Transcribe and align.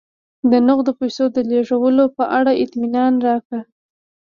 د 0.51 0.51
نغدو 0.67 0.91
پیسو 0.99 1.23
د 1.35 1.37
لېږلو 1.49 2.05
په 2.17 2.23
اړه 2.37 2.51
اطمینان 2.63 3.13
راکړه. 3.27 3.61